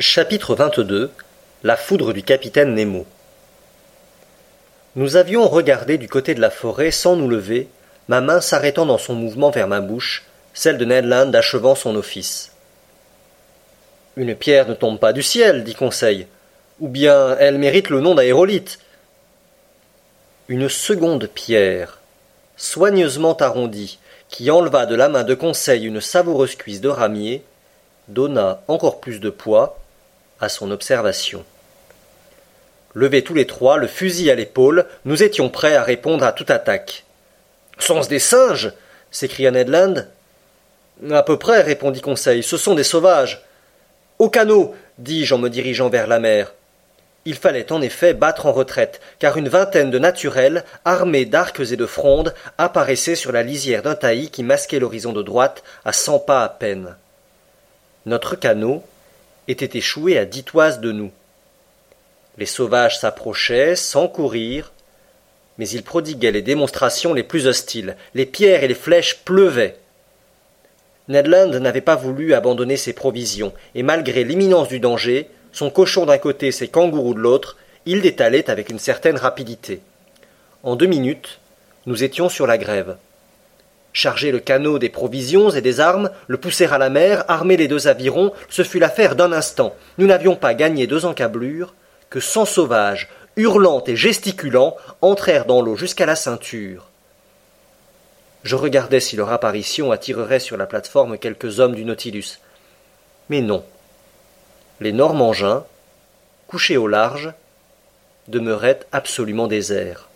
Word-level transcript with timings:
Chapitre 0.00 0.54
22 0.54 1.10
La 1.64 1.76
foudre 1.76 2.12
du 2.12 2.22
capitaine 2.22 2.72
Nemo 2.72 3.04
Nous 4.94 5.16
avions 5.16 5.48
regardé 5.48 5.98
du 5.98 6.08
côté 6.08 6.36
de 6.36 6.40
la 6.40 6.50
forêt 6.50 6.92
sans 6.92 7.16
nous 7.16 7.28
lever, 7.28 7.66
ma 8.06 8.20
main 8.20 8.40
s'arrêtant 8.40 8.86
dans 8.86 8.98
son 8.98 9.14
mouvement 9.14 9.50
vers 9.50 9.66
ma 9.66 9.80
bouche, 9.80 10.24
celle 10.54 10.78
de 10.78 10.84
Ned 10.84 11.04
Land 11.04 11.34
achevant 11.34 11.74
son 11.74 11.96
office. 11.96 12.52
Une 14.16 14.36
pierre 14.36 14.68
ne 14.68 14.74
tombe 14.74 15.00
pas 15.00 15.12
du 15.12 15.20
ciel, 15.20 15.64
dit 15.64 15.74
Conseil, 15.74 16.28
ou 16.78 16.86
bien 16.86 17.36
elle 17.40 17.58
mérite 17.58 17.90
le 17.90 18.00
nom 18.00 18.14
d'aérolite. 18.14 18.78
Une 20.46 20.68
seconde 20.68 21.26
pierre, 21.26 21.98
soigneusement 22.56 23.36
arrondie, 23.36 23.98
qui 24.28 24.48
enleva 24.52 24.86
de 24.86 24.94
la 24.94 25.08
main 25.08 25.24
de 25.24 25.34
Conseil 25.34 25.86
une 25.86 26.00
savoureuse 26.00 26.54
cuisse 26.54 26.80
de 26.80 26.88
ramier, 26.88 27.42
donna 28.06 28.62
encore 28.68 29.00
plus 29.00 29.18
de 29.18 29.30
poids 29.30 29.76
à 30.40 30.48
son 30.48 30.70
observation. 30.70 31.44
Levés 32.94 33.22
tous 33.22 33.34
les 33.34 33.46
trois, 33.46 33.76
le 33.76 33.86
fusil 33.86 34.30
à 34.30 34.34
l'épaule, 34.34 34.86
nous 35.04 35.22
étions 35.22 35.50
prêts 35.50 35.76
à 35.76 35.82
répondre 35.82 36.24
à 36.24 36.32
toute 36.32 36.50
attaque. 36.50 37.04
Sont-ce 37.78 38.08
des 38.08 38.18
singes? 38.18 38.72
s'écria 39.10 39.50
Ned 39.50 39.68
Land. 39.68 39.94
À 41.10 41.22
peu 41.22 41.38
près, 41.38 41.62
répondit 41.62 42.00
Conseil, 42.00 42.42
ce 42.42 42.56
sont 42.56 42.74
des 42.74 42.84
sauvages. 42.84 43.44
Au 44.18 44.28
canot 44.28 44.74
dis-je 44.98 45.34
en 45.34 45.38
me 45.38 45.48
dirigeant 45.48 45.88
vers 45.88 46.06
la 46.06 46.18
mer. 46.18 46.52
Il 47.24 47.34
fallait 47.34 47.72
en 47.72 47.82
effet 47.82 48.14
battre 48.14 48.46
en 48.46 48.52
retraite, 48.52 49.00
car 49.18 49.36
une 49.36 49.48
vingtaine 49.48 49.90
de 49.90 49.98
naturels, 49.98 50.64
armés 50.84 51.24
d'arcs 51.24 51.60
et 51.60 51.76
de 51.76 51.86
frondes, 51.86 52.34
apparaissaient 52.56 53.16
sur 53.16 53.32
la 53.32 53.42
lisière 53.42 53.82
d'un 53.82 53.94
taillis 53.94 54.30
qui 54.30 54.42
masquait 54.42 54.78
l'horizon 54.78 55.12
de 55.12 55.22
droite 55.22 55.62
à 55.84 55.92
cent 55.92 56.18
pas 56.18 56.42
à 56.42 56.48
peine. 56.48 56.96
Notre 58.06 58.34
canot, 58.34 58.82
était 59.48 59.78
échoué 59.78 60.18
à 60.18 60.24
dix 60.24 60.44
toises 60.44 60.80
de 60.80 60.92
nous. 60.92 61.10
Les 62.36 62.46
sauvages 62.46 62.98
s'approchaient 62.98 63.74
sans 63.74 64.06
courir, 64.06 64.72
mais 65.58 65.68
ils 65.68 65.82
prodiguaient 65.82 66.30
les 66.30 66.42
démonstrations 66.42 67.14
les 67.14 67.24
plus 67.24 67.48
hostiles. 67.48 67.96
Les 68.14 68.26
pierres 68.26 68.62
et 68.62 68.68
les 68.68 68.74
flèches 68.74 69.18
pleuvaient. 69.24 69.76
Ned 71.08 71.26
Land 71.26 71.58
n'avait 71.58 71.80
pas 71.80 71.96
voulu 71.96 72.34
abandonner 72.34 72.76
ses 72.76 72.92
provisions, 72.92 73.52
et 73.74 73.82
malgré 73.82 74.22
l'imminence 74.22 74.68
du 74.68 74.78
danger, 74.78 75.28
son 75.52 75.70
cochon 75.70 76.06
d'un 76.06 76.18
côté, 76.18 76.52
ses 76.52 76.68
kangourous 76.68 77.14
de 77.14 77.20
l'autre, 77.20 77.56
il 77.86 78.02
détalait 78.02 78.50
avec 78.50 78.68
une 78.68 78.78
certaine 78.78 79.16
rapidité. 79.16 79.80
En 80.62 80.76
deux 80.76 80.86
minutes, 80.86 81.40
nous 81.86 82.04
étions 82.04 82.28
sur 82.28 82.46
la 82.46 82.58
grève 82.58 82.96
charger 83.98 84.30
le 84.30 84.38
canot 84.38 84.78
des 84.78 84.90
provisions 84.90 85.50
et 85.50 85.60
des 85.60 85.80
armes, 85.80 86.10
le 86.28 86.36
pousser 86.36 86.66
à 86.66 86.78
la 86.78 86.88
mer, 86.88 87.24
armer 87.26 87.56
les 87.56 87.66
deux 87.66 87.88
avirons, 87.88 88.32
ce 88.48 88.62
fut 88.62 88.78
l'affaire 88.78 89.16
d'un 89.16 89.32
instant. 89.32 89.74
Nous 89.98 90.06
n'avions 90.06 90.36
pas 90.36 90.54
gagné 90.54 90.86
deux 90.86 91.04
encablures 91.04 91.74
que 92.08 92.20
cent 92.20 92.44
sauvages, 92.44 93.08
hurlant 93.34 93.82
et 93.88 93.96
gesticulant, 93.96 94.76
entrèrent 95.02 95.46
dans 95.46 95.62
l'eau 95.62 95.74
jusqu'à 95.74 96.06
la 96.06 96.14
ceinture. 96.14 96.86
Je 98.44 98.54
regardais 98.54 99.00
si 99.00 99.16
leur 99.16 99.32
apparition 99.32 99.90
attirerait 99.90 100.38
sur 100.38 100.56
la 100.56 100.66
plateforme 100.66 101.18
quelques 101.18 101.58
hommes 101.58 101.74
du 101.74 101.84
Nautilus. 101.84 102.38
Mais 103.30 103.40
non. 103.40 103.64
Les 104.78 104.92
Normangins, 104.92 105.64
couchés 106.46 106.76
au 106.76 106.86
large, 106.86 107.32
demeuraient 108.28 108.78
absolument 108.92 109.48
déserts. 109.48 110.07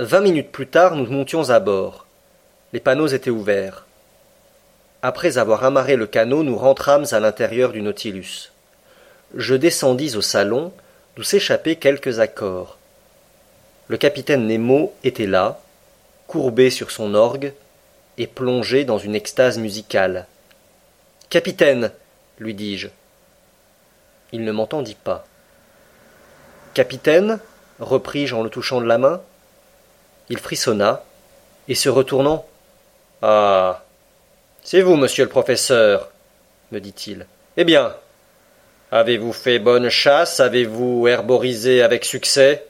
Vingt 0.00 0.22
minutes 0.22 0.50
plus 0.50 0.66
tard, 0.66 0.96
nous 0.96 1.06
montions 1.06 1.50
à 1.50 1.60
bord. 1.60 2.06
Les 2.72 2.80
panneaux 2.80 3.06
étaient 3.06 3.30
ouverts. 3.30 3.86
Après 5.02 5.38
avoir 5.38 5.62
amarré 5.62 5.94
le 5.94 6.08
canot, 6.08 6.42
nous 6.42 6.56
rentrâmes 6.58 7.04
à 7.12 7.20
l'intérieur 7.20 7.70
du 7.70 7.80
Nautilus. 7.80 8.50
Je 9.36 9.54
descendis 9.54 10.16
au 10.16 10.20
salon, 10.20 10.72
d'où 11.14 11.22
s'échappaient 11.22 11.76
quelques 11.76 12.18
accords. 12.18 12.76
Le 13.86 13.96
capitaine 13.96 14.48
Nemo 14.48 14.92
était 15.04 15.26
là, 15.26 15.60
courbé 16.26 16.70
sur 16.70 16.90
son 16.90 17.14
orgue, 17.14 17.52
et 18.18 18.26
plongé 18.26 18.84
dans 18.84 18.98
une 18.98 19.14
extase 19.14 19.58
musicale. 19.58 20.26
Capitaine, 21.30 21.92
lui 22.40 22.54
dis-je. 22.54 22.88
Il 24.32 24.42
ne 24.42 24.50
m'entendit 24.50 24.96
pas. 24.96 25.24
Capitaine, 26.74 27.38
repris-je 27.78 28.34
en 28.34 28.42
le 28.42 28.50
touchant 28.50 28.80
de 28.80 28.86
la 28.86 28.98
main, 28.98 29.20
il 30.28 30.38
frissonna, 30.38 31.02
et 31.68 31.74
se 31.74 31.88
retournant. 31.88 32.46
Ah. 33.22 33.82
C'est 34.62 34.80
vous, 34.80 34.96
monsieur 34.96 35.24
le 35.24 35.30
professeur, 35.30 36.10
me 36.72 36.80
dit-il. 36.80 37.26
Eh 37.56 37.64
bien. 37.64 37.94
Avez-vous 38.90 39.32
fait 39.32 39.58
bonne 39.58 39.88
chasse? 39.88 40.40
Avez-vous 40.40 41.08
herborisé 41.08 41.82
avec 41.82 42.04
succès? 42.04 42.66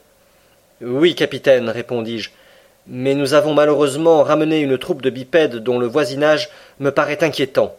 Oui, 0.81 1.15
capitaine, 1.15 1.69
répondis-je. 1.69 2.31
Mais 2.87 3.15
nous 3.15 3.33
avons 3.33 3.53
malheureusement 3.53 4.23
ramené 4.23 4.59
une 4.59 4.77
troupe 4.77 5.01
de 5.01 5.09
bipèdes 5.09 5.57
dont 5.57 5.79
le 5.79 5.87
voisinage 5.87 6.49
me 6.79 6.91
paraît 6.91 7.23
inquiétant. 7.23 7.75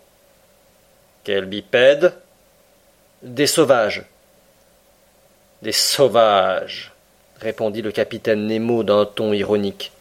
Quels 1.25 1.47
bipèdes? 1.47 2.15
Des 3.23 3.47
sauvages. 3.47 4.05
Des 5.63 5.73
sauvages 5.73 6.93
répondit 7.41 7.83
le 7.83 7.93
capitaine 7.93 8.47
Nemo 8.47 8.83
d'un 8.83 9.05
ton 9.05 9.33
ironique. 9.33 9.93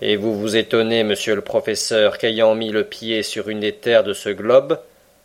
Et 0.00 0.16
vous 0.16 0.38
vous 0.38 0.56
étonnez, 0.56 1.04
monsieur 1.04 1.34
le 1.34 1.40
professeur, 1.40 2.18
qu'ayant 2.18 2.54
mis 2.54 2.70
le 2.70 2.84
pied 2.84 3.22
sur 3.22 3.48
une 3.48 3.60
des 3.60 3.72
terres 3.72 4.04
de 4.04 4.12
ce 4.12 4.28
globe, 4.28 4.78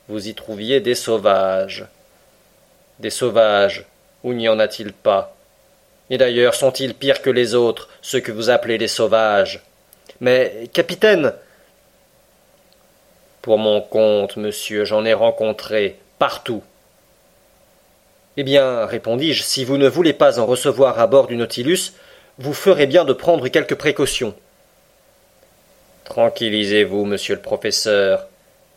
vous 0.08 0.28
y 0.28 0.34
trouviez 0.34 0.80
des 0.80 0.96
sauvages. 0.96 1.86
Des 3.00 3.10
sauvages, 3.10 3.86
où 4.24 4.34
n'y 4.34 4.50
en 4.50 4.60
a-t-il 4.60 4.94
pas? 4.94 5.36
Et 6.10 6.18
d'ailleurs, 6.18 6.56
sont-ils 6.56 6.94
pires 6.94 7.22
que 7.22 7.30
les 7.30 7.56
autres, 7.56 7.90
ceux 8.02 8.20
que 8.20 8.32
vous 8.32 8.50
appelez 8.50 8.78
les 8.78 8.88
sauvages? 8.88 9.62
Mais, 10.22 10.70
capitaine 10.74 11.34
Pour 13.42 13.58
mon 13.58 13.82
compte, 13.82 14.38
monsieur, 14.38 14.86
j'en 14.86 15.06
ai 15.06 15.14
rencontré 15.14 15.98
partout, 16.18 16.64
eh 18.38 18.44
bien, 18.44 18.86
répondis-je, 18.86 19.44
si 19.44 19.66
vous 19.66 19.78
ne 19.78 19.88
voulez 19.88 20.14
pas 20.14 20.40
en 20.40 20.46
recevoir 20.46 21.00
à 21.00 21.08
bord 21.08 21.28
du 21.28 21.36
Nautilus, 21.36 21.94
vous 22.38 22.54
ferez 22.54 22.88
bien 22.88 23.04
de 23.04 23.14
prendre 23.14 23.48
quelques 23.50 23.76
précautions. 23.76 24.34
Tranquillisez-vous, 26.06 27.06
monsieur 27.06 27.36
le 27.36 27.42
professeur. 27.42 28.28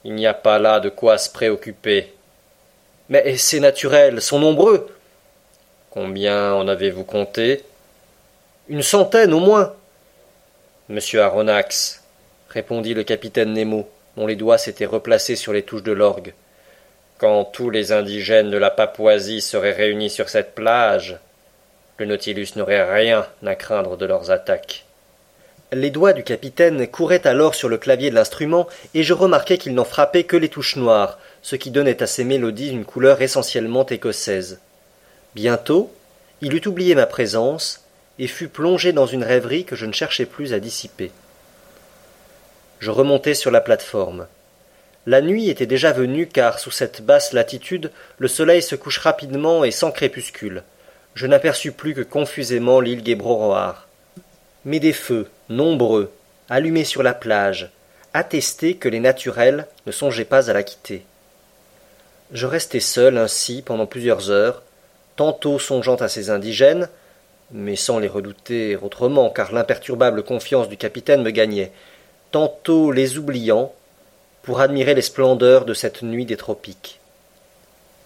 Il 0.05 0.15
n'y 0.15 0.27
a 0.27 0.35
pas 0.35 0.59
là 0.59 0.81
de 0.81 0.89
quoi 0.89 1.17
se 1.17 1.31
préoccuper. 1.31 2.13
Mais 3.09 3.37
ces 3.37 3.61
naturels 3.61 4.21
sont 4.21 4.41
nombreux. 4.41 4.89
Combien 5.91 6.55
en 6.55 6.67
avez-vous 6.67 7.05
compté? 7.05 7.63
Une 8.69 8.83
centaine 8.83 9.33
au 9.33 9.41
moins. 9.41 9.75
Monsieur 10.89 11.23
Aronnax, 11.23 12.03
répondit 12.49 12.95
le 12.95 13.05
capitaine 13.05 13.53
Nemo, 13.53 13.89
dont 14.17 14.27
les 14.27 14.37
doigts 14.37 14.59
s'étaient 14.59 14.87
replacés 14.87 15.37
sur 15.37 15.53
les 15.53 15.63
touches 15.63 15.83
de 15.83 15.93
l'orgue. 15.93 16.35
Quand 17.23 17.45
tous 17.45 17.71
les 17.71 17.93
indigènes 17.93 18.51
de 18.51 18.57
la 18.57 18.71
Papouasie 18.71 19.43
seraient 19.43 19.71
réunis 19.71 20.11
sur 20.11 20.29
cette 20.29 20.57
plage, 20.57 21.21
le 21.99 22.07
Nautilus 22.07 22.49
n'aurait 22.57 22.93
rien 22.93 23.29
à 23.47 23.55
craindre 23.55 23.97
de 23.97 24.07
leurs 24.07 24.33
attaques. 24.33 24.87
Les 25.71 25.91
doigts 25.91 26.15
du 26.15 26.25
capitaine 26.25 26.89
couraient 26.89 27.25
alors 27.29 27.55
sur 27.55 27.69
le 27.69 27.79
clavier 27.79 28.11
de 28.11 28.17
l'instrument, 28.17 28.67
et 28.95 29.05
je 29.05 29.15
remarquai 29.15 29.57
qu'il 29.57 29.73
n'en 29.73 29.85
frappait 29.85 30.25
que 30.25 30.37
les 30.37 30.49
touches 30.49 30.75
noires, 30.75 31.21
ce 31.43 31.55
qui 31.55 31.71
donnait 31.71 32.03
à 32.03 32.09
ses 32.09 32.25
mélodies 32.25 32.71
une 32.71 32.85
couleur 32.85 33.23
essentiellement 33.23 33.87
écossaise. 33.87 34.59
Bientôt, 35.37 35.95
il 36.41 36.57
eut 36.57 36.67
oublié 36.67 36.97
ma 36.97 37.07
présence, 37.07 37.85
et 38.19 38.27
fut 38.27 38.49
plongé 38.49 38.93
dans 38.93 39.07
une 39.07 39.23
rêverie 39.23 39.65
que 39.65 39.77
je 39.77 39.87
ne 39.87 39.93
cherchais 39.93 40.27
plus 40.27 40.55
à 40.55 40.59
dissiper. 40.59 41.13
Je 42.81 42.91
remontai 42.91 43.35
sur 43.35 43.53
la 43.53 43.61
plateforme. 43.61 44.27
La 45.07 45.21
nuit 45.21 45.51
était 45.51 45.67
déjà 45.67 45.93
venue 45.93 46.29
car 46.29 46.61
sous 46.61 46.71
cette 46.71 47.03
basse 47.03 47.33
latitude 47.33 47.91
le 48.19 48.29
soleil 48.29 48.63
se 48.63 48.77
couche 48.77 48.99
rapidement 48.99 49.65
et 49.65 49.73
sans 49.73 49.91
crépuscule. 49.91 50.63
Je 51.15 51.27
n'aperçus 51.27 51.73
plus 51.73 51.95
que 51.95 52.03
confusément 52.03 52.81
l'île 52.81 53.03
Guébroroar. 53.03 53.89
Mais 54.65 54.79
des 54.79 54.93
feux, 54.93 55.29
nombreux, 55.49 56.13
allumés 56.49 56.85
sur 56.85 57.03
la 57.03 57.15
plage, 57.15 57.71
attestaient 58.15 58.75
que 58.75 58.89
les 58.89 59.01
naturels 59.01 59.67
ne 59.87 59.93
songeaient 59.93 60.25
pas 60.25 60.49
à 60.49 60.53
la 60.53 60.63
quitter. 60.63 61.05
Je 62.33 62.47
restai 62.47 62.81
seul 62.81 63.19
ainsi 63.19 63.63
pendant 63.63 63.87
plusieurs 63.87 64.31
heures, 64.31 64.63
tantôt 65.17 65.59
songeant 65.59 65.97
à 65.97 66.09
ces 66.09 66.31
indigènes, 66.31 66.89
mais 67.51 67.77
sans 67.77 67.99
les 67.99 68.09
redouter 68.09 68.77
autrement, 68.77 69.31
car 69.31 69.53
l'imperturbable 69.53 70.23
confiance 70.23 70.69
du 70.69 70.77
capitaine 70.77 71.23
me 71.23 71.31
gagnait, 71.31 71.73
tantôt 72.31 72.93
les 72.93 73.19
oubliant, 73.19 73.75
pour 74.43 74.61
admirer 74.61 74.95
les 74.95 75.03
splendeurs 75.03 75.65
de 75.65 75.75
cette 75.75 76.03
nuit 76.03 76.27
des 76.27 76.37
tropiques. 76.37 77.01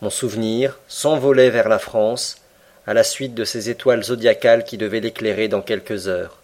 Mon 0.02 0.10
souvenir 0.10 0.78
s'envolait 0.88 1.50
vers 1.50 1.68
la 1.68 1.78
France, 1.78 2.42
à 2.86 2.94
la 2.94 3.02
suite 3.02 3.34
de 3.34 3.44
ces 3.44 3.70
étoiles 3.70 4.04
zodiacales 4.04 4.64
qui 4.64 4.76
devaient 4.76 5.00
l'éclairer 5.00 5.48
dans 5.48 5.62
quelques 5.62 6.08
heures. 6.08 6.38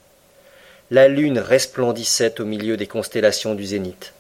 La 0.91 1.09
lune 1.09 1.39
resplendissait 1.39 2.41
au 2.41 2.45
milieu 2.45 2.77
des 2.77 2.87
constellations 2.87 3.55
du 3.55 3.65
zénith. 3.65 4.13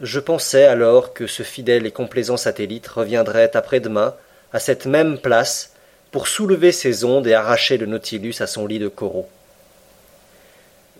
Je 0.00 0.20
pensais 0.20 0.64
alors 0.64 1.12
que 1.12 1.26
ce 1.26 1.42
fidèle 1.42 1.86
et 1.86 1.90
complaisant 1.90 2.36
satellite 2.36 2.86
reviendrait 2.86 3.54
après-demain 3.54 4.14
à 4.52 4.58
cette 4.58 4.86
même 4.86 5.18
place 5.18 5.72
pour 6.10 6.28
soulever 6.28 6.72
ses 6.72 7.04
ondes 7.04 7.26
et 7.26 7.34
arracher 7.34 7.76
le 7.76 7.86
Nautilus 7.86 8.36
à 8.40 8.46
son 8.46 8.66
lit 8.66 8.78
de 8.78 8.88
coraux. 8.88 9.28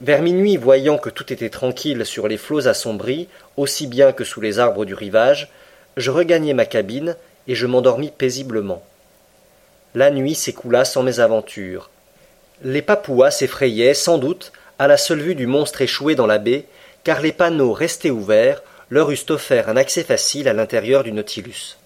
Vers 0.01 0.23
minuit, 0.23 0.57
voyant 0.57 0.97
que 0.97 1.11
tout 1.11 1.31
était 1.31 1.51
tranquille 1.51 2.07
sur 2.07 2.27
les 2.27 2.39
flots 2.39 2.69
assombris, 2.69 3.29
aussi 3.59 3.87
bien 3.87 4.13
que 4.13 4.25
sous 4.25 4.41
les 4.41 4.59
arbres 4.59 4.87
du 4.87 4.95
rivage, 4.95 5.51
je 5.99 6.11
regagnai 6.11 6.55
ma 6.55 6.65
cabine 6.65 7.17
et 7.47 7.55
je 7.55 7.67
m'endormis 7.67 8.11
paisiblement. 8.11 8.83
La 9.95 10.11
nuit 10.11 10.35
s'écoula 10.35 10.87
sans 10.87 11.03
mésaventures. 11.03 11.91
Les 12.63 12.81
Papouas 12.81 13.31
s'effrayaient, 13.31 13.93
sans 13.93 14.17
doute, 14.17 14.53
à 14.79 14.89
la 14.89 14.97
seule 14.97 15.21
vue 15.21 15.35
du 15.35 15.47
monstre 15.47 15.83
échoué 15.83 16.15
dans 16.15 16.27
la 16.27 16.39
baie, 16.39 16.65
car 17.05 17.21
les 17.21 17.33
panneaux 17.33 17.75
restés 17.75 18.11
ouverts 18.11 18.63
leur 18.89 19.11
eussent 19.11 19.29
offert 19.29 19.69
un 19.69 19.77
accès 19.77 20.03
facile 20.03 20.49
à 20.49 20.55
l'intérieur 20.55 21.05
du 21.05 21.13
Nautilus. 21.13 21.77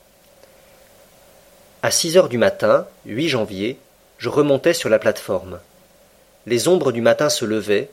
À 1.82 1.90
six 1.90 2.16
heures 2.16 2.28
du 2.28 2.38
matin, 2.38 2.86
8 3.06 3.28
janvier, 3.28 3.76
je 4.18 4.28
remontai 4.28 4.72
sur 4.72 4.88
la 4.88 5.00
plateforme. 5.00 5.58
Les 6.46 6.68
ombres 6.68 6.92
du 6.92 7.00
matin 7.00 7.28
se 7.28 7.44
levaient, 7.44 7.90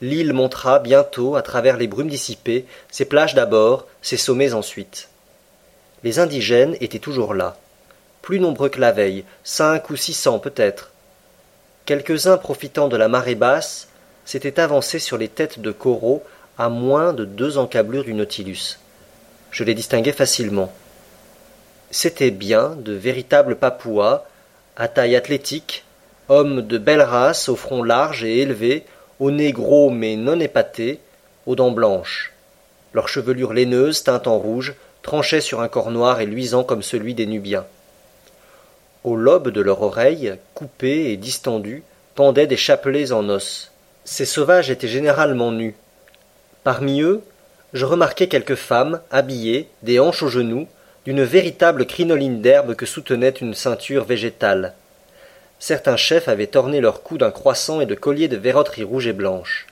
l'île 0.00 0.32
montra 0.32 0.78
bientôt, 0.78 1.36
à 1.36 1.42
travers 1.42 1.76
les 1.76 1.86
brumes 1.86 2.08
dissipées, 2.08 2.66
ses 2.90 3.04
plages 3.04 3.34
d'abord, 3.34 3.86
ses 4.02 4.16
sommets 4.16 4.54
ensuite. 4.54 5.08
Les 6.04 6.18
indigènes 6.18 6.76
étaient 6.80 6.98
toujours 6.98 7.34
là, 7.34 7.56
plus 8.22 8.40
nombreux 8.40 8.68
que 8.68 8.80
la 8.80 8.92
veille, 8.92 9.24
cinq 9.44 9.90
ou 9.90 9.96
six 9.96 10.14
cents 10.14 10.38
peut-être. 10.38 10.90
Quelques-uns 11.86 12.36
profitant 12.36 12.88
de 12.88 12.96
la 12.96 13.08
marée 13.08 13.34
basse, 13.34 13.88
s'étaient 14.24 14.60
avancés 14.60 14.98
sur 14.98 15.16
les 15.16 15.28
têtes 15.28 15.58
de 15.58 15.72
coraux 15.72 16.22
à 16.58 16.68
moins 16.68 17.14
de 17.14 17.24
deux 17.24 17.56
encablures 17.56 18.04
du 18.04 18.12
Nautilus. 18.12 18.78
Je 19.50 19.64
les 19.64 19.74
distinguais 19.74 20.12
facilement. 20.12 20.70
C'étaient 21.90 22.30
bien 22.30 22.76
de 22.76 22.92
véritables 22.92 23.56
Papouas, 23.56 24.26
à 24.76 24.86
taille 24.86 25.16
athlétique, 25.16 25.84
hommes 26.28 26.60
de 26.60 26.76
belle 26.76 27.00
race, 27.00 27.48
au 27.48 27.56
front 27.56 27.82
large 27.82 28.22
et 28.22 28.40
élevé, 28.40 28.84
au 29.20 29.30
nez 29.30 29.52
gros 29.52 29.90
mais 29.90 30.16
non 30.16 30.40
épaté, 30.40 31.00
aux 31.46 31.56
dents 31.56 31.70
blanches. 31.70 32.32
Leur 32.94 33.08
chevelure 33.08 33.52
laineuse, 33.52 34.02
teinte 34.02 34.26
en 34.26 34.38
rouge, 34.38 34.74
tranchait 35.02 35.40
sur 35.40 35.60
un 35.60 35.68
corps 35.68 35.90
noir 35.90 36.20
et 36.20 36.26
luisant 36.26 36.64
comme 36.64 36.82
celui 36.82 37.14
des 37.14 37.26
Nubiens. 37.26 37.66
Au 39.04 39.16
lobe 39.16 39.50
de 39.50 39.60
leurs 39.60 39.82
oreilles, 39.82 40.34
coupées 40.54 41.12
et 41.12 41.16
distendues, 41.16 41.82
pendaient 42.14 42.46
des 42.46 42.56
chapelets 42.56 43.12
en 43.12 43.28
os. 43.28 43.70
Ces 44.04 44.24
sauvages 44.24 44.70
étaient 44.70 44.88
généralement 44.88 45.52
nus, 45.52 45.76
Parmi 46.64 47.00
eux, 47.00 47.22
je 47.72 47.86
remarquai 47.86 48.28
quelques 48.28 48.54
femmes, 48.54 49.00
habillées, 49.10 49.68
des 49.82 50.00
hanches 50.00 50.22
aux 50.22 50.28
genoux, 50.28 50.66
d'une 51.06 51.22
véritable 51.22 51.86
crinoline 51.86 52.42
d'herbe 52.42 52.74
que 52.74 52.84
soutenait 52.84 53.30
une 53.30 53.54
ceinture 53.54 54.04
végétale. 54.04 54.74
Certains 55.58 55.96
chefs 55.96 56.28
avaient 56.28 56.56
orné 56.56 56.80
leur 56.80 57.02
cou 57.02 57.18
d'un 57.18 57.30
croissant 57.30 57.80
et 57.80 57.86
de 57.86 57.94
colliers 57.94 58.28
de 58.28 58.36
verroterie 58.36 58.84
rouge 58.84 59.08
et 59.08 59.12
blanche. 59.12 59.66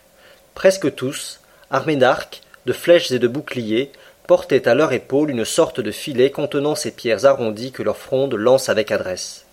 Presque 0.54 0.94
tous, 0.94 1.40
armés 1.70 1.96
d'arcs, 1.96 2.42
de 2.66 2.72
flèches 2.72 3.12
et 3.12 3.18
de 3.18 3.28
boucliers, 3.28 3.92
portaient 4.26 4.66
à 4.66 4.74
leur 4.74 4.92
épaule 4.92 5.30
une 5.30 5.44
sorte 5.44 5.80
de 5.80 5.92
filet 5.92 6.30
contenant 6.30 6.74
ces 6.74 6.90
pierres 6.90 7.24
arrondies 7.24 7.70
que 7.70 7.84
leur 7.84 7.96
fronde 7.96 8.34
lance 8.34 8.68
avec 8.68 8.90
adresse. 8.90 9.44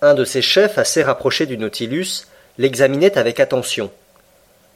Un 0.00 0.14
de 0.14 0.24
ces 0.24 0.42
chefs, 0.42 0.78
assez 0.78 1.02
rapproché 1.02 1.46
du 1.46 1.56
Nautilus, 1.56 2.26
l'examinait 2.58 3.16
avec 3.16 3.38
attention. 3.38 3.90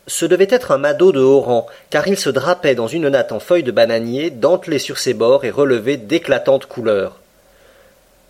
Ce 0.07 0.25
devait 0.25 0.47
être 0.51 0.71
un 0.71 0.79
madaud 0.79 1.11
de 1.11 1.21
haut 1.21 1.41
rang, 1.41 1.67
car 1.91 2.07
il 2.07 2.17
se 2.17 2.31
drapait 2.31 2.77
dans 2.77 2.87
une 2.87 3.09
natte 3.09 3.33
en 3.33 3.41
feuilles 3.41 3.65
de 3.65 3.73
bananier, 3.73 4.31
dentelée 4.31 4.79
sur 4.79 4.99
ses 4.99 5.15
bords 5.15 5.45
et 5.45 5.51
relevée 5.51 5.97
d'éclatantes 5.97 6.67
couleurs. 6.67 7.19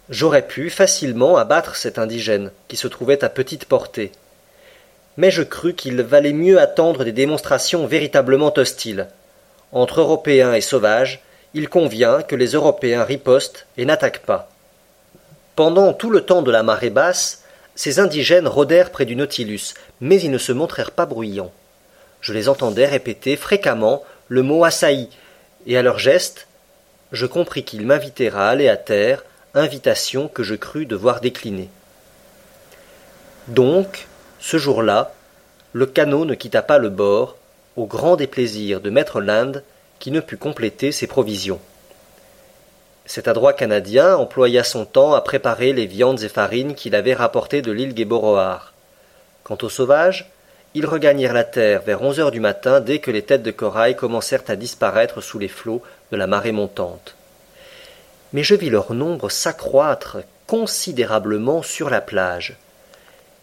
J'aurais 0.08 0.47
pu 0.47 0.70
facilement 0.70 1.37
abattre 1.37 1.75
cet 1.75 1.99
indigène, 1.99 2.53
qui 2.69 2.76
se 2.76 2.87
trouvait 2.87 3.25
à 3.25 3.29
petite 3.29 3.64
portée. 3.64 4.12
Mais 5.17 5.31
je 5.31 5.43
crus 5.43 5.75
qu'il 5.76 6.00
valait 6.03 6.32
mieux 6.32 6.61
attendre 6.61 7.05
des 7.05 7.12
démonstrations 7.12 7.87
véritablement 7.87 8.53
hostiles. 8.56 9.08
Entre 9.73 10.00
Européens 10.00 10.55
et 10.55 10.61
sauvages, 10.61 11.23
il 11.55 11.69
convient 11.69 12.23
que 12.23 12.37
les 12.37 12.50
Européens 12.53 13.03
ripostent 13.03 13.67
et 13.76 13.85
n'attaquent 13.85 14.25
pas. 14.25 14.50
Pendant 15.56 15.93
tout 15.93 16.11
le 16.11 16.20
temps 16.20 16.43
de 16.43 16.50
la 16.50 16.62
marée 16.62 16.91
basse, 16.91 17.43
ces 17.75 17.99
indigènes 17.99 18.47
rôdèrent 18.47 18.91
près 18.91 19.06
du 19.06 19.17
Nautilus, 19.17 19.75
mais 20.00 20.20
ils 20.20 20.31
ne 20.31 20.38
se 20.38 20.52
montrèrent 20.52 20.93
pas 20.93 21.06
bruyants. 21.06 21.52
Je 22.20 22.32
les 22.32 22.49
entendais 22.49 22.87
répéter 22.87 23.37
fréquemment 23.37 24.05
le 24.29 24.43
mot 24.43 24.64
assailli, 24.64 25.09
et 25.67 25.76
à 25.76 25.82
leurs 25.82 25.99
gestes, 25.99 26.47
je 27.12 27.26
compris 27.26 27.64
qu'ils 27.64 27.87
m'invitaient 27.87 28.32
à 28.32 28.49
aller 28.49 28.69
à 28.69 28.76
terre, 28.76 29.25
invitation 29.56 30.29
que 30.29 30.43
je 30.43 30.55
crus 30.55 30.87
devoir 30.87 31.20
décliner. 31.20 31.69
Donc, 33.49 34.06
ce 34.38 34.58
jour-là, 34.58 35.12
le 35.73 35.87
canot 35.87 36.25
ne 36.25 36.35
quitta 36.35 36.62
pas 36.62 36.79
le 36.79 36.88
bord, 36.88 37.37
au 37.76 37.87
grand 37.87 38.17
déplaisir 38.17 38.81
de 38.81 38.91
maître 38.91 39.20
Land, 39.20 39.53
qui 39.99 40.11
ne 40.11 40.20
put 40.20 40.37
compléter 40.37 40.93
ses 40.93 41.06
provisions. 41.06 41.61
Cet 43.05 43.29
adroit 43.29 43.53
Canadien 43.53 44.17
employa 44.17 44.64
son 44.64 44.85
temps 44.85 45.14
à 45.14 45.20
préparer 45.20 45.73
les 45.73 45.87
viandes 45.87 46.23
et 46.23 46.29
farines 46.29 46.75
qu'il 46.75 46.94
avait 46.94 47.14
rapportées 47.14 47.62
de 47.62 47.73
l'île 47.73 47.94
Guéboroar. 47.94 48.73
Quant 49.44 49.59
aux 49.62 49.69
sauvages, 49.69 50.31
ils 50.75 50.87
regagnèrent 50.87 51.32
la 51.32 51.44
terre 51.44 51.82
vers 51.82 52.02
onze 52.02 52.20
heures 52.20 52.31
du 52.31 52.41
matin 52.41 52.81
dès 52.81 52.99
que 52.99 53.11
les 53.11 53.23
têtes 53.23 53.43
de 53.43 53.50
corail 53.50 53.97
commencèrent 53.97 54.44
à 54.49 54.56
disparaître 54.56 55.20
sous 55.20 55.38
les 55.38 55.49
flots 55.49 55.82
de 56.11 56.17
la 56.17 56.26
marée 56.26 56.52
montante. 56.52 57.15
Mais 58.37 58.43
je 58.43 58.55
vis 58.55 58.69
leur 58.69 58.93
nombre 58.93 59.31
s'accroître 59.31 60.19
considérablement 60.47 61.62
sur 61.62 61.88
la 61.88 62.03
plage. 62.03 62.59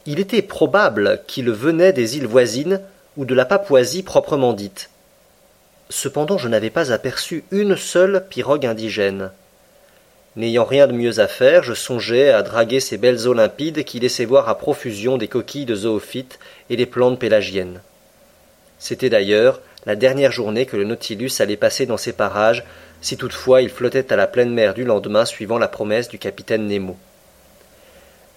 Il 0.06 0.20
était 0.20 0.44
probable 0.44 1.24
qu'ils 1.26 1.50
venaient 1.50 1.94
des 1.94 2.18
îles 2.18 2.28
voisines 2.28 2.80
ou 3.18 3.26
de 3.26 3.34
la 3.34 3.46
Papouasie 3.46 4.04
proprement 4.04 4.54
dite. 4.54 4.92
Cependant 5.90 6.38
je 6.38 6.48
n'avais 6.48 6.70
pas 6.70 6.92
aperçu 6.92 7.44
une 7.50 7.76
seule 7.76 8.24
pirogue 8.30 8.68
indigène. 8.68 9.32
N'ayant 10.36 10.64
rien 10.64 10.86
de 10.86 10.94
mieux 10.94 11.18
à 11.20 11.28
faire, 11.28 11.64
je 11.64 11.74
songeais 11.74 12.30
à 12.30 12.44
draguer 12.44 12.80
ces 12.80 12.98
belles 12.98 13.28
eaux 13.28 13.34
limpides 13.34 13.86
qui 13.86 14.00
laissaient 14.00 14.26
voir 14.26 14.48
à 14.48 14.60
profusion 14.60 15.18
des 15.18 15.28
coquilles 15.28 15.66
de 15.66 15.74
zoophytes 15.74 16.38
et 16.70 16.76
des 16.76 16.86
plantes 16.86 17.18
pélagiennes. 17.18 17.82
C'était 18.78 19.10
d'ailleurs 19.10 19.60
la 19.86 19.96
dernière 19.96 20.32
journée 20.32 20.66
que 20.66 20.78
le 20.78 20.84
Nautilus 20.84 21.32
allait 21.40 21.58
passer 21.58 21.86
dans 21.86 21.98
ces 21.98 22.14
parages, 22.14 22.64
si 23.02 23.18
toutefois 23.18 23.62
il 23.62 23.70
flottait 23.70 24.12
à 24.14 24.16
la 24.16 24.28
pleine 24.28 24.54
mer 24.54 24.74
du 24.74 24.86
lendemain 24.86 25.26
suivant 25.26 25.58
la 25.58 25.68
promesse 25.68 26.08
du 26.08 26.18
capitaine 26.18 26.68
Nemo. 26.68 26.98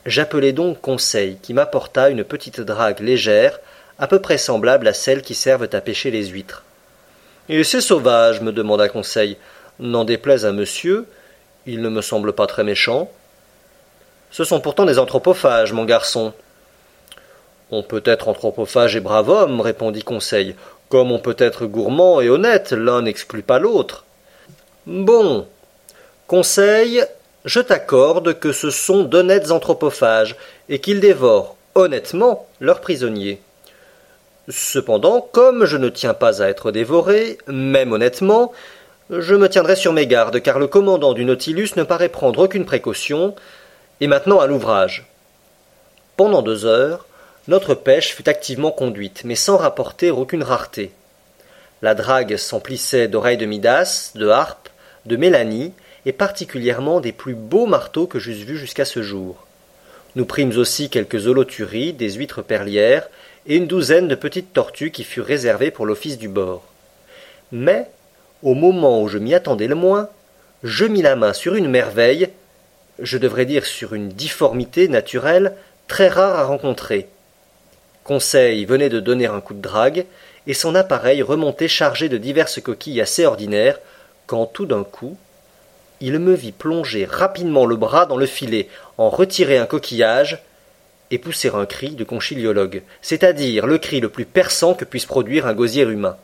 J'appelai 0.06 0.52
donc 0.52 0.80
Conseil, 0.80 1.38
qui 1.42 1.54
m'apporta 1.54 2.10
une 2.10 2.24
petite 2.24 2.60
drague 2.60 3.00
légère, 3.00 3.60
à 3.98 4.06
peu 4.06 4.20
près 4.20 4.38
semblable 4.38 4.88
à 4.88 4.92
celles 4.92 5.22
qui 5.22 5.34
servent 5.34 5.68
à 5.72 5.80
pêcher 5.80 6.10
les 6.10 6.26
huîtres. 6.26 6.64
Et 7.48 7.62
ces 7.64 7.80
sauvages, 7.80 8.40
me 8.40 8.52
demanda 8.52 8.88
Conseil, 8.88 9.36
n'en 9.78 10.04
déplaise 10.04 10.44
à 10.44 10.52
monsieur, 10.52 11.06
ils 11.66 11.80
ne 11.80 11.88
me 11.88 12.02
semblent 12.02 12.32
pas 12.32 12.46
très 12.46 12.64
méchants. 12.64 13.10
Ce 14.30 14.44
sont 14.44 14.60
pourtant 14.60 14.84
des 14.84 14.98
anthropophages, 14.98 15.72
mon 15.72 15.84
garçon. 15.84 16.32
On 17.70 17.82
peut 17.82 18.02
être 18.04 18.28
anthropophage 18.28 18.94
et 18.94 19.00
brave 19.00 19.28
homme, 19.28 19.60
répondit 19.60 20.02
Conseil, 20.02 20.54
comme 20.88 21.12
on 21.12 21.18
peut 21.18 21.36
être 21.38 21.66
gourmand 21.66 22.20
et 22.20 22.28
honnête, 22.28 22.72
l'un 22.72 23.02
n'exclut 23.02 23.42
pas 23.42 23.58
l'autre. 23.58 24.04
Bon. 24.86 25.46
Conseil, 26.26 27.04
je 27.44 27.60
t'accorde 27.60 28.38
que 28.38 28.52
ce 28.52 28.70
sont 28.70 29.04
d'honnêtes 29.04 29.50
anthropophages, 29.50 30.36
et 30.68 30.80
qu'ils 30.80 31.00
dévorent 31.00 31.56
honnêtement 31.74 32.46
leurs 32.60 32.80
prisonniers. 32.80 33.40
Cependant, 34.48 35.20
comme 35.20 35.64
je 35.64 35.76
ne 35.76 35.88
tiens 35.88 36.14
pas 36.14 36.42
à 36.42 36.48
être 36.48 36.70
dévoré, 36.72 37.38
même 37.46 37.92
honnêtement, 37.92 38.52
je 39.10 39.34
me 39.34 39.48
tiendrai 39.48 39.76
sur 39.76 39.92
mes 39.92 40.06
gardes, 40.06 40.40
car 40.40 40.58
le 40.58 40.66
commandant 40.66 41.12
du 41.12 41.24
Nautilus 41.24 41.70
ne 41.76 41.84
paraît 41.84 42.08
prendre 42.08 42.40
aucune 42.40 42.64
précaution, 42.64 43.34
et 44.00 44.06
maintenant 44.06 44.40
à 44.40 44.46
l'ouvrage. 44.46 45.08
Pendant 46.16 46.42
deux 46.42 46.64
heures, 46.64 47.06
notre 47.48 47.74
pêche 47.74 48.14
fut 48.14 48.28
activement 48.28 48.72
conduite, 48.72 49.22
mais 49.24 49.36
sans 49.36 49.56
rapporter 49.56 50.10
aucune 50.10 50.42
rareté. 50.42 50.90
La 51.82 51.94
drague 51.94 52.36
s'emplissait 52.36 53.06
d'oreilles 53.06 53.36
de 53.36 53.46
Midas, 53.46 54.12
de 54.14 54.28
harpes, 54.28 54.68
de 55.04 55.16
mélanie, 55.16 55.72
et 56.06 56.12
particulièrement 56.12 57.00
des 57.00 57.12
plus 57.12 57.34
beaux 57.34 57.66
marteaux 57.66 58.06
que 58.06 58.18
j'eusse 58.18 58.38
vus 58.38 58.58
jusqu'à 58.58 58.84
ce 58.84 59.02
jour. 59.02 59.46
Nous 60.14 60.24
prîmes 60.24 60.56
aussi 60.56 60.88
quelques 60.88 61.26
holoturies, 61.26 61.92
des 61.92 62.12
huîtres 62.12 62.42
perlières, 62.42 63.08
et 63.46 63.56
une 63.56 63.66
douzaine 63.66 64.08
de 64.08 64.14
petites 64.14 64.52
tortues 64.52 64.90
qui 64.90 65.04
furent 65.04 65.26
réservées 65.26 65.70
pour 65.70 65.86
l'office 65.86 66.18
du 66.18 66.28
bord. 66.28 66.64
Mais 67.52 67.88
au 68.42 68.54
moment 68.54 69.02
où 69.02 69.08
je 69.08 69.18
m'y 69.18 69.34
attendais 69.34 69.68
le 69.68 69.74
moins, 69.74 70.08
je 70.62 70.84
mis 70.84 71.02
la 71.02 71.16
main 71.16 71.32
sur 71.32 71.54
une 71.54 71.68
merveille, 71.68 72.28
je 72.98 73.18
devrais 73.18 73.44
dire 73.44 73.66
sur 73.66 73.94
une 73.94 74.08
difformité 74.08 74.88
naturelle 74.88 75.54
très 75.86 76.08
rare 76.08 76.38
à 76.38 76.44
rencontrer. 76.44 77.08
Conseil 78.06 78.64
venait 78.66 78.88
de 78.88 79.00
donner 79.00 79.26
un 79.26 79.40
coup 79.40 79.52
de 79.52 79.60
drague, 79.60 80.06
et 80.46 80.54
son 80.54 80.76
appareil 80.76 81.22
remontait 81.22 81.66
chargé 81.66 82.08
de 82.08 82.18
diverses 82.18 82.60
coquilles 82.60 83.00
assez 83.00 83.26
ordinaires, 83.26 83.80
quand 84.28 84.46
tout 84.46 84.64
d'un 84.64 84.84
coup, 84.84 85.16
il 86.00 86.20
me 86.20 86.32
vit 86.32 86.52
plonger 86.52 87.04
rapidement 87.04 87.66
le 87.66 87.74
bras 87.74 88.06
dans 88.06 88.16
le 88.16 88.26
filet, 88.26 88.68
en 88.96 89.10
retirer 89.10 89.58
un 89.58 89.66
coquillage, 89.66 90.40
et 91.10 91.18
pousser 91.18 91.50
un 91.52 91.66
cri 91.66 91.90
de 91.90 92.04
conchiliologue, 92.04 92.82
c'est-à-dire 93.02 93.66
le 93.66 93.78
cri 93.78 93.98
le 93.98 94.08
plus 94.08 94.24
perçant 94.24 94.74
que 94.74 94.84
puisse 94.84 95.06
produire 95.06 95.48
un 95.48 95.54
gosier 95.54 95.82
humain. 95.82 96.16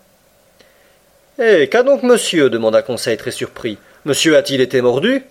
Eh. 1.40 1.68
Qu'a 1.68 1.82
donc 1.82 2.04
monsieur? 2.04 2.48
demanda 2.48 2.82
Conseil 2.82 3.16
très 3.16 3.32
surpris. 3.32 3.76
Monsieur 4.04 4.36
a-t-il 4.36 4.60
été 4.60 4.80
mordu 4.82 5.24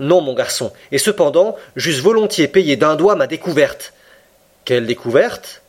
Non, 0.00 0.22
mon 0.22 0.34
garçon, 0.34 0.72
et 0.90 0.98
cependant, 0.98 1.56
j'eusse 1.76 2.00
volontiers 2.00 2.48
payé 2.48 2.74
d'un 2.74 2.96
doigt 2.96 3.14
ma 3.14 3.28
découverte. 3.28 3.92
Quelle 4.70 4.86
découverte 4.86 5.62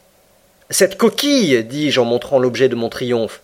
Cette 0.70 0.96
coquille, 0.96 1.64
dis-je 1.64 2.00
en 2.00 2.06
montrant 2.06 2.38
l'objet 2.38 2.70
de 2.70 2.76
mon 2.76 2.88
triomphe. 2.88 3.42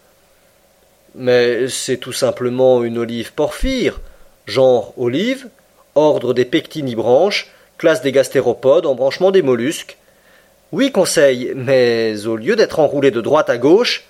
Mais 1.16 1.68
c'est 1.68 1.98
tout 1.98 2.14
simplement 2.14 2.84
une 2.84 3.00
olive 3.00 3.34
porphyre, 3.34 4.00
genre 4.46 4.94
olive, 4.98 5.48
ordre 5.96 6.36
des 6.36 6.46
pectinibranches, 6.46 7.50
classe 7.80 8.04
des 8.04 8.12
gastéropodes, 8.12 8.86
embranchement 8.86 9.32
des 9.32 9.42
mollusques. 9.42 9.98
Oui, 10.72 10.92
conseil, 10.92 11.54
mais 11.56 12.28
au 12.28 12.36
lieu 12.36 12.56
d'être 12.56 12.80
enroulée 12.80 13.10
de 13.10 13.22
droite 13.22 13.50
à 13.50 13.58
gauche, 13.58 14.04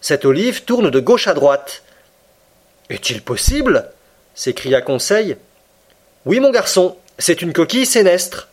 cette 0.00 0.24
olive 0.24 0.64
tourne 0.64 0.88
de 0.88 1.00
gauche 1.00 1.28
à 1.28 1.34
droite. 1.34 1.82
Est-il 2.88 3.20
possible? 3.20 3.90
s'écria 4.34 4.80
Conseil. 4.80 5.36
Oui, 6.24 6.40
mon 6.40 6.52
garçon, 6.52 6.96
c'est 7.18 7.42
une 7.42 7.52
coquille 7.52 7.84
sénestre. 7.84 8.48